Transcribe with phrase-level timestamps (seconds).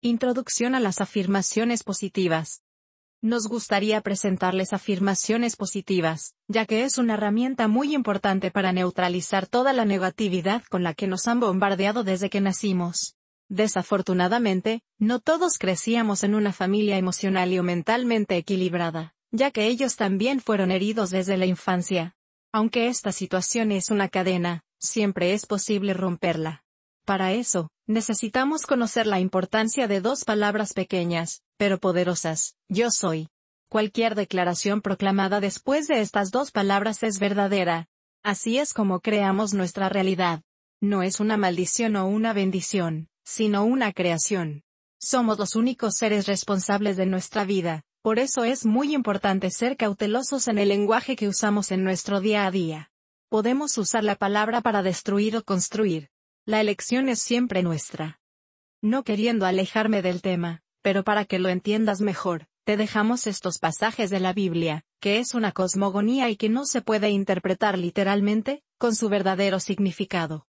[0.00, 2.62] Introducción a las afirmaciones positivas.
[3.20, 9.72] Nos gustaría presentarles afirmaciones positivas, ya que es una herramienta muy importante para neutralizar toda
[9.72, 13.16] la negatividad con la que nos han bombardeado desde que nacimos.
[13.48, 19.96] Desafortunadamente, no todos crecíamos en una familia emocional y o mentalmente equilibrada, ya que ellos
[19.96, 22.14] también fueron heridos desde la infancia.
[22.52, 26.62] Aunque esta situación es una cadena, siempre es posible romperla.
[27.08, 33.30] Para eso, necesitamos conocer la importancia de dos palabras pequeñas, pero poderosas, yo soy.
[33.70, 37.86] Cualquier declaración proclamada después de estas dos palabras es verdadera.
[38.22, 40.42] Así es como creamos nuestra realidad.
[40.82, 44.62] No es una maldición o una bendición, sino una creación.
[45.00, 50.46] Somos los únicos seres responsables de nuestra vida, por eso es muy importante ser cautelosos
[50.46, 52.90] en el lenguaje que usamos en nuestro día a día.
[53.30, 56.10] Podemos usar la palabra para destruir o construir,
[56.48, 58.20] la elección es siempre nuestra.
[58.80, 64.08] No queriendo alejarme del tema, pero para que lo entiendas mejor, te dejamos estos pasajes
[64.08, 68.94] de la Biblia, que es una cosmogonía y que no se puede interpretar literalmente, con
[68.94, 70.46] su verdadero significado.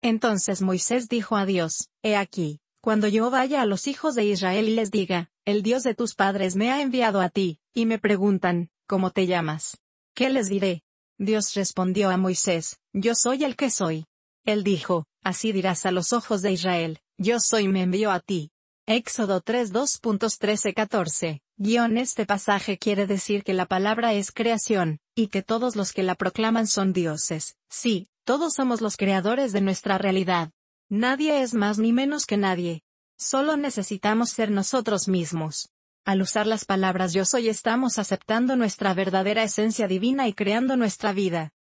[0.00, 4.68] Entonces Moisés dijo a Dios, He aquí, cuando yo vaya a los hijos de Israel
[4.68, 7.98] y les diga, el Dios de tus padres me ha enviado a ti, y me
[7.98, 9.80] preguntan, ¿cómo te llamas?
[10.14, 10.84] ¿Qué les diré?
[11.18, 14.06] Dios respondió a Moisés, Yo soy el que soy.
[14.44, 18.50] Él dijo, Así dirás a los ojos de Israel, yo soy me envío a ti.
[18.86, 21.40] Éxodo 3 2.13-14.
[21.56, 26.02] Guión este pasaje quiere decir que la palabra es creación, y que todos los que
[26.02, 27.54] la proclaman son dioses.
[27.70, 30.50] Sí, todos somos los creadores de nuestra realidad.
[30.88, 32.82] Nadie es más ni menos que nadie.
[33.16, 35.68] Solo necesitamos ser nosotros mismos.
[36.04, 41.12] Al usar las palabras yo soy estamos aceptando nuestra verdadera esencia divina y creando nuestra
[41.12, 41.52] vida.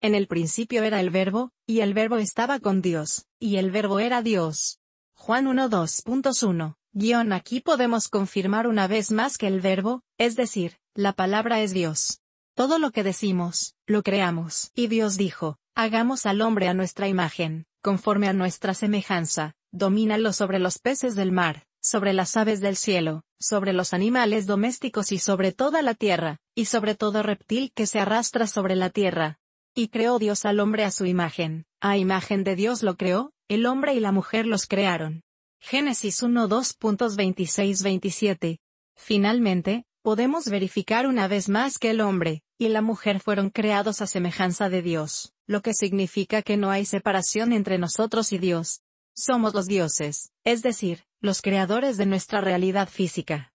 [0.00, 3.98] En el principio era el verbo, y el verbo estaba con Dios, y el verbo
[3.98, 4.78] era Dios.
[5.14, 6.76] Juan 1.2.1.
[6.92, 11.72] Guión aquí podemos confirmar una vez más que el verbo, es decir, la palabra es
[11.72, 12.20] Dios.
[12.54, 14.70] Todo lo que decimos, lo creamos.
[14.74, 20.60] Y Dios dijo, hagamos al hombre a nuestra imagen, conforme a nuestra semejanza, domínalo sobre
[20.60, 25.52] los peces del mar, sobre las aves del cielo, sobre los animales domésticos y sobre
[25.52, 29.38] toda la tierra, y sobre todo reptil que se arrastra sobre la tierra.
[29.78, 33.64] Y creó Dios al hombre a su imagen, a imagen de Dios lo creó, el
[33.64, 35.22] hombre y la mujer los crearon.
[35.60, 38.58] Génesis 1 2.26-27.
[38.96, 44.08] Finalmente, podemos verificar una vez más que el hombre y la mujer fueron creados a
[44.08, 48.80] semejanza de Dios, lo que significa que no hay separación entre nosotros y Dios.
[49.14, 53.52] Somos los dioses, es decir, los creadores de nuestra realidad física.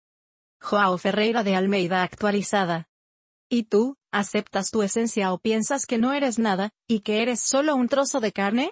[0.62, 2.88] Joao Ferreira de Almeida actualizada.
[3.56, 7.76] ¿Y tú, aceptas tu esencia o piensas que no eres nada, y que eres solo
[7.76, 8.62] un trozo de carne?